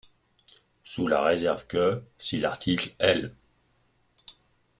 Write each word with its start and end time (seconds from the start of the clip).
Sous 0.83 1.05
la 1.05 1.21
réserve 1.21 1.67
que, 1.67 2.01
si 2.17 2.39
l’article 2.39 2.95
L. 2.97 3.35